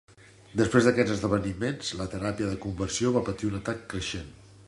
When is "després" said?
0.61-0.87